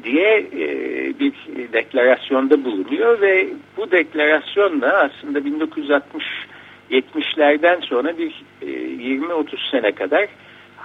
diye 0.03 0.37
e, 0.37 0.67
bir 1.19 1.33
deklarasyonda 1.73 2.65
bulunuyor 2.65 3.21
ve 3.21 3.47
bu 3.77 3.91
deklarasyonla 3.91 4.93
aslında 4.93 5.39
1960-70'lerden 6.89 7.79
sonra 7.79 8.17
bir 8.17 8.43
e, 8.61 8.65
20-30 8.65 9.71
sene 9.71 9.91
kadar 9.91 10.27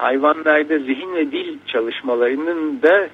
hayvanlarda 0.00 0.78
zihin 0.78 1.14
ve 1.14 1.32
dil 1.32 1.58
çalışmalarının 1.66 2.82
da 2.82 3.08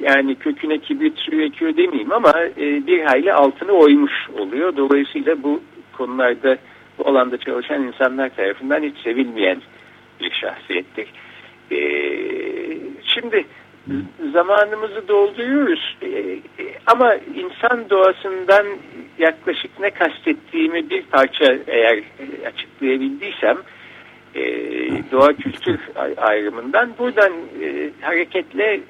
yani 0.00 0.34
köküne 0.34 0.78
kibrit 0.78 1.18
suyu 1.18 1.42
ekiyor 1.42 1.76
demeyeyim 1.76 2.12
ama 2.12 2.32
e, 2.56 2.86
bir 2.86 3.02
hayli 3.02 3.32
altını 3.32 3.72
oymuş 3.72 4.12
oluyor. 4.38 4.76
Dolayısıyla 4.76 5.42
bu 5.42 5.60
konularda 5.92 6.58
bu 6.98 7.08
alanda 7.08 7.38
çalışan 7.38 7.82
insanlar 7.82 8.28
tarafından 8.28 8.82
hiç 8.82 8.98
sevilmeyen 8.98 9.62
bir 10.20 10.30
şahsiyettir. 10.30 11.08
E, 11.70 11.78
şimdi 13.02 13.44
zamanımızı 14.32 15.08
dolduruyoruz. 15.08 15.96
E, 16.02 16.08
e, 16.08 16.40
ama 16.86 17.14
insan 17.14 17.90
doğasından 17.90 18.66
yaklaşık 19.18 19.80
ne 19.80 19.90
kastettiğimi 19.90 20.90
bir 20.90 21.02
parça 21.02 21.58
eğer 21.66 22.02
açıklayabildiysem 22.46 23.56
e, 24.36 24.42
doğa 25.12 25.32
kültür 25.32 25.80
ayrımından 26.16 26.90
buradan 26.98 27.32
hareketle 28.00 28.80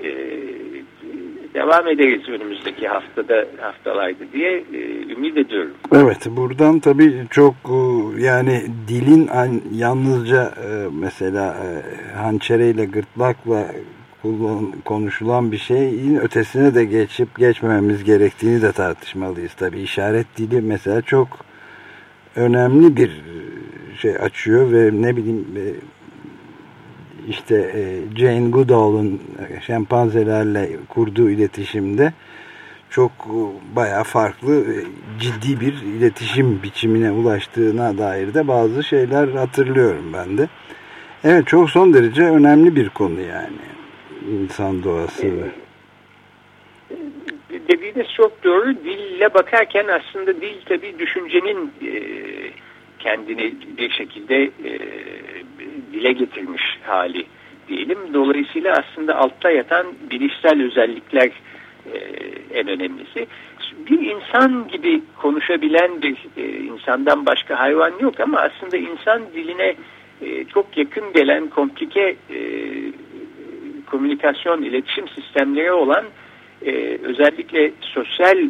devam 1.54 1.88
ederiz 1.88 2.28
önümüzdeki 2.28 2.88
haftada 2.88 3.46
haftalarda 3.60 4.24
diye 4.32 4.64
ümit 5.16 5.36
ediyorum. 5.36 5.74
Evet 5.94 6.26
buradan 6.30 6.80
tabii 6.80 7.26
çok 7.30 7.54
yani 8.18 8.62
dilin 8.88 9.30
yalnızca 9.72 10.52
mesela 10.92 11.56
hançereyle 12.16 12.84
gırtlakla 12.84 13.66
konuşulan 14.84 15.52
bir 15.52 15.58
şeyin 15.58 16.16
ötesine 16.16 16.74
de 16.74 16.84
geçip 16.84 17.38
geçmememiz 17.38 18.04
gerektiğini 18.04 18.62
de 18.62 18.72
tartışmalıyız. 18.72 19.54
Tabi 19.54 19.80
işaret 19.80 20.26
dili 20.36 20.60
mesela 20.60 21.02
çok 21.02 21.28
önemli 22.36 22.96
bir 22.96 23.10
şey 23.96 24.16
açıyor 24.16 24.72
ve 24.72 24.90
ne 25.02 25.16
bileyim 25.16 25.46
e, 25.56 25.64
işte 27.28 27.54
e, 27.56 27.82
Jane 28.18 28.50
Goodall'un 28.50 29.22
şempanzelerle 29.66 30.70
kurduğu 30.88 31.30
iletişimde 31.30 32.12
çok 32.90 33.12
baya 33.76 34.04
farklı 34.04 34.64
ciddi 35.20 35.60
bir 35.60 35.72
iletişim 35.72 36.62
biçimine 36.62 37.10
ulaştığına 37.10 37.98
dair 37.98 38.34
de 38.34 38.48
bazı 38.48 38.84
şeyler 38.84 39.28
hatırlıyorum 39.28 40.12
ben 40.12 40.38
de. 40.38 40.48
Evet 41.24 41.46
çok 41.46 41.70
son 41.70 41.94
derece 41.94 42.22
önemli 42.22 42.76
bir 42.76 42.88
konu 42.88 43.20
yani 43.20 43.56
insan 44.30 44.82
doğası. 44.82 45.26
Dediğiniz 47.68 48.06
çok 48.16 48.44
doğru. 48.44 48.74
Dille 48.84 49.34
bakarken 49.34 49.86
aslında 49.88 50.40
dil 50.40 50.54
tabii 50.68 50.98
düşüncenin 50.98 51.72
e, 51.82 51.90
kendini 53.06 53.54
bir 53.78 53.90
şekilde 53.90 54.42
e, 54.44 54.72
dile 55.92 56.12
getirmiş 56.12 56.62
hali 56.82 57.26
diyelim. 57.68 57.98
Dolayısıyla 58.14 58.76
aslında 58.76 59.16
altta 59.16 59.50
yatan 59.50 59.86
bilişsel 60.10 60.62
özellikler 60.62 61.30
e, 61.92 61.98
en 62.54 62.68
önemlisi. 62.68 63.26
Bir 63.90 64.00
insan 64.00 64.68
gibi 64.68 65.02
konuşabilen 65.16 66.02
bir 66.02 66.16
e, 66.36 66.58
insandan 66.58 67.26
başka 67.26 67.58
hayvan 67.58 67.92
yok 68.00 68.20
ama 68.20 68.38
aslında 68.38 68.76
insan 68.76 69.22
diline 69.34 69.74
çok 70.54 70.76
yakın 70.76 71.12
gelen 71.12 71.48
komplike 71.48 72.16
e, 72.30 72.38
komünikasyon, 73.90 74.62
iletişim 74.62 75.08
sistemleri 75.08 75.72
olan 75.72 76.04
e, 76.66 76.98
özellikle 77.02 77.72
sosyal 77.80 78.38
e, 78.38 78.48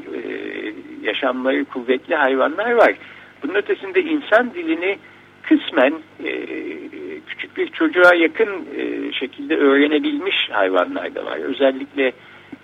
yaşamları 1.03 1.65
kuvvetli 1.65 2.15
hayvanlar 2.15 2.73
var. 2.73 2.95
Bunun 3.49 3.59
ötesinde 3.59 4.03
insan 4.03 4.55
dilini 4.55 4.99
kısmen 5.43 5.95
e, 6.25 6.31
küçük 7.27 7.57
bir 7.57 7.69
çocuğa 7.69 8.15
yakın 8.15 8.49
e, 8.77 9.13
şekilde 9.13 9.57
öğrenebilmiş 9.57 10.51
hayvanlar 10.51 11.15
da 11.15 11.25
var. 11.25 11.37
Özellikle 11.37 12.13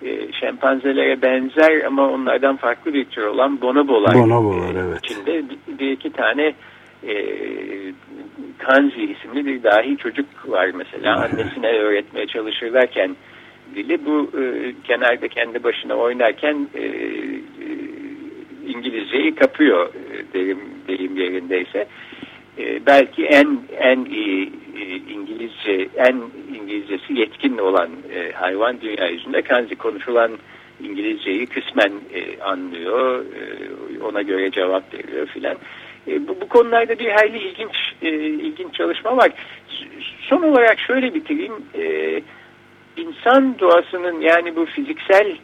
e, 0.01 0.31
şempanzelere 0.31 1.21
benzer 1.21 1.83
ama 1.85 2.09
onlardan 2.09 2.55
farklı 2.57 2.93
bir 2.93 3.05
tür 3.05 3.23
olan 3.23 3.61
bonobolar, 3.61 4.15
bonobolar 4.15 4.75
e, 4.75 4.79
evet. 4.79 4.99
içinde 5.03 5.43
bir, 5.49 5.79
bir 5.79 5.91
iki 5.91 6.11
tane 6.11 6.53
e, 7.07 7.13
Kanzi 8.57 9.03
isimli 9.03 9.45
bir 9.45 9.63
dahi 9.63 9.97
çocuk 9.97 10.25
var 10.47 10.71
mesela. 10.75 11.15
Annesine 11.15 11.67
öğretmeye 11.67 12.27
çalışırlarken 12.27 13.15
dili 13.75 14.05
bu 14.05 14.31
e, 14.39 14.73
kenarda 14.83 15.27
kendi 15.27 15.63
başına 15.63 15.95
oynarken 15.95 16.67
e, 16.75 16.81
e, 16.81 16.87
İngilizceyi 18.67 19.35
kapıyor 19.35 19.93
deyim, 20.33 20.59
deyim 20.87 21.17
yerindeyse. 21.17 21.87
E, 22.57 22.85
belki 22.85 23.25
en 23.25 23.59
en 23.79 24.05
iyi 24.05 24.51
e, 24.77 24.95
İngilizce 24.95 25.89
en 25.95 26.21
İngilizcesi 26.55 27.13
yetkin 27.13 27.57
olan 27.57 27.89
e, 28.15 28.31
hayvan 28.31 28.81
dünya 28.81 29.07
yüzünde 29.07 29.41
kanzi 29.41 29.75
konuşulan 29.75 30.31
İngilizceyi 30.83 31.45
kısmen 31.45 31.91
e, 32.13 32.41
anlıyor, 32.41 33.25
e, 33.25 34.03
ona 34.03 34.21
göre 34.21 34.51
cevap 34.51 34.93
veriyor 34.93 35.27
filan. 35.27 35.57
E, 36.07 36.27
bu, 36.27 36.41
bu 36.41 36.47
konularda 36.49 36.99
bir 36.99 37.09
hayli 37.09 37.37
ilginç 37.37 37.93
e, 38.01 38.09
ilginç 38.19 38.73
çalışma 38.73 39.17
var. 39.17 39.31
Son 40.21 40.41
olarak 40.41 40.79
şöyle 40.79 41.13
bitireyim. 41.13 41.53
E, 41.75 42.21
insan 42.97 43.59
doğasının 43.59 44.21
yani 44.21 44.55
bu 44.55 44.65
fiziksel 44.65 45.37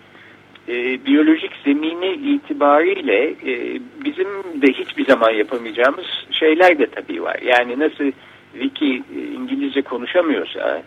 e, 0.70 1.06
biyolojik 1.06 1.52
zemini 1.66 2.12
itibariyle 2.12 3.24
e, 3.28 3.82
bizim 4.06 4.28
de 4.62 4.68
hiçbir 4.68 5.06
zaman 5.06 5.32
yapamayacağımız 5.32 6.06
şeyler 6.32 6.80
de 6.80 6.88
tabii 6.88 7.24
var. 7.24 7.40
Yani 7.46 7.80
nasıl 7.80 8.12
Wiki 8.54 9.04
e, 9.16 9.20
İngilizce 9.36 9.82
konuşamıyorsa 9.82 10.84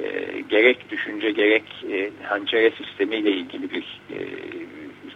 e, 0.00 0.40
gerek 0.48 0.90
düşünce 0.90 1.30
gerek 1.30 1.64
e, 1.92 2.10
hançere 2.22 2.70
sistemiyle 2.70 3.30
ilgili 3.30 3.70
bir 3.70 4.00
e, 4.10 4.18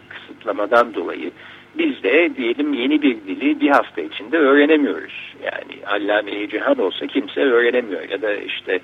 kısıtlamadan 0.09 0.93
dolayı 0.93 1.31
biz 1.77 2.03
de 2.03 2.35
diyelim 2.35 2.73
yeni 2.73 3.01
bir 3.01 3.15
dili 3.15 3.59
bir 3.59 3.69
hafta 3.69 4.01
içinde 4.01 4.37
öğrenemiyoruz. 4.37 5.35
Yani 5.43 5.85
allame 5.85 6.49
cihan 6.49 6.79
olsa 6.79 7.07
kimse 7.07 7.41
öğrenemiyor 7.41 8.09
ya 8.09 8.21
da 8.21 8.35
işte 8.35 8.79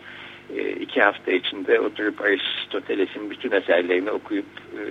iki 0.79 1.01
hafta 1.01 1.31
içinde 1.31 1.79
oturup 1.79 2.21
Aristoteles'in 2.21 3.29
bütün 3.29 3.51
eserlerini 3.51 4.11
okuyup 4.11 4.45
e, 4.77 4.83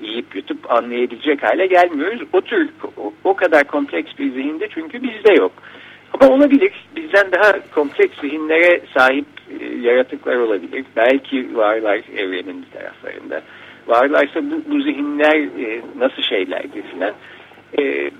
yiyip 0.00 0.36
yutup 0.36 0.70
anlayabilecek 0.70 1.42
hale 1.42 1.66
gelmiyoruz. 1.66 2.22
O 2.32 2.40
tür 2.40 2.70
o, 3.24 3.34
kadar 3.34 3.64
kompleks 3.64 4.18
bir 4.18 4.32
zihinde 4.32 4.68
çünkü 4.74 5.02
bizde 5.02 5.32
yok. 5.32 5.52
Ama 6.12 6.32
olabilir. 6.34 6.72
Bizden 6.96 7.32
daha 7.32 7.70
kompleks 7.74 8.20
zihinlere 8.20 8.80
sahip 8.94 9.26
e, 9.60 9.64
yaratıklar 9.64 10.36
olabilir. 10.36 10.84
Belki 10.96 11.56
varlar 11.56 12.00
evrenin 12.16 12.62
bir 12.62 12.78
taraflarında. 12.78 13.42
Varlarsa 13.86 14.50
bu, 14.50 14.62
bu 14.70 14.80
zihinler 14.80 15.36
e, 15.36 15.80
nasıl 15.98 16.22
şeylerdir 16.22 16.82
filan. 16.82 17.14
E, 17.78 18.10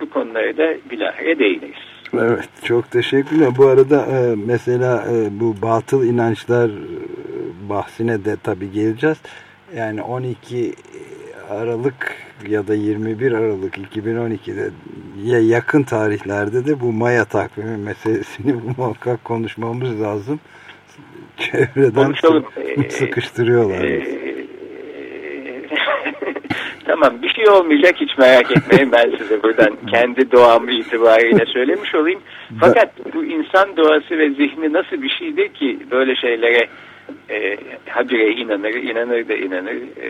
bu 0.00 0.10
konulara 0.10 0.56
da 0.56 0.74
bilahare 0.90 1.38
değiniriz. 1.38 1.85
Evet 2.14 2.48
çok 2.62 2.90
teşekkürler. 2.90 3.56
Bu 3.56 3.66
arada 3.66 4.06
e, 4.06 4.34
mesela 4.46 5.06
e, 5.12 5.40
bu 5.40 5.56
batıl 5.62 6.04
inançlar 6.04 6.68
e, 6.68 7.68
bahsine 7.68 8.24
de 8.24 8.36
tabii 8.42 8.72
geleceğiz. 8.72 9.18
Yani 9.76 10.02
12 10.02 10.74
Aralık 11.50 12.14
ya 12.48 12.66
da 12.66 12.74
21 12.74 13.32
Aralık 13.32 13.78
2012'de 13.78 14.70
ya 15.24 15.40
yakın 15.40 15.82
tarihlerde 15.82 16.66
de 16.66 16.80
bu 16.80 16.92
Maya 16.92 17.24
takvimi 17.24 17.76
meselesini 17.76 18.52
muhakkak 18.76 19.24
konuşmamız 19.24 20.00
lazım. 20.00 20.40
Çevreden 21.36 22.04
Konuşalım. 22.04 22.44
sıkıştırıyorlar. 22.88 23.84
Ee, 23.84 24.25
Tamam 26.86 27.22
bir 27.22 27.28
şey 27.28 27.48
olmayacak 27.48 27.94
hiç 28.00 28.18
merak 28.18 28.56
etmeyin 28.56 28.92
ben 28.92 29.10
size 29.18 29.42
buradan 29.42 29.76
kendi 29.90 30.32
doğam 30.32 30.68
itibariyle 30.68 31.46
söylemiş 31.46 31.94
olayım. 31.94 32.20
Fakat 32.60 33.14
bu 33.14 33.24
insan 33.24 33.76
doğası 33.76 34.18
ve 34.18 34.30
zihni 34.30 34.72
nasıl 34.72 35.02
bir 35.02 35.08
şeydir 35.08 35.48
ki 35.48 35.78
böyle 35.90 36.16
şeylere 36.16 36.68
e, 37.30 37.56
habire 37.88 38.30
inanır, 38.30 38.74
inanır 38.74 39.28
da 39.28 39.34
inanır. 39.34 39.74
E, 39.74 40.08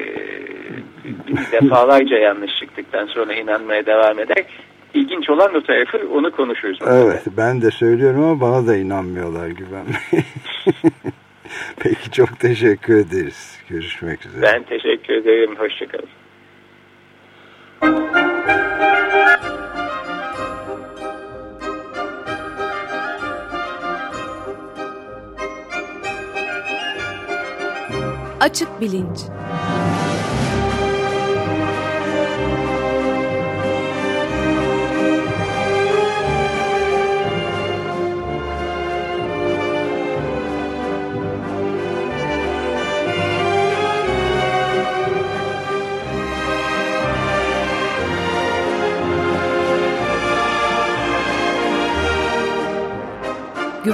defalarca 1.53 2.19
yanlış 2.19 2.57
çıktıktan 2.57 3.07
sonra 3.07 3.35
inanmaya 3.35 3.87
devam 3.87 4.19
eder. 4.19 4.45
İlginç 4.95 5.31
olan 5.31 5.55
o 5.55 5.61
tarafı 5.61 5.99
onu 6.15 6.31
konuşuruz. 6.31 6.79
Evet 6.87 7.23
ben 7.37 7.63
de 7.63 7.71
söylüyorum 7.71 8.25
ama 8.25 8.41
bana 8.41 8.67
da 8.67 8.77
inanmıyorlar 8.77 9.49
Güven 9.49 9.87
Peki 11.81 12.11
çok 12.11 12.41
teşekkür 12.41 12.97
ederiz. 12.97 13.61
Görüşmek 13.69 14.27
üzere. 14.27 14.43
Ben 14.43 14.63
teşekkür 14.63 15.15
ederim. 15.15 15.57
Hoşçakalın. 15.57 16.09
Açık 28.41 28.81
Bilinç 28.81 29.19